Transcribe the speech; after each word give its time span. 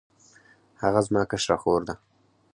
هغه 0.81 0.99
زما 1.07 1.21
کشره 1.31 1.57
خور 1.61 1.81
ده 1.87 1.95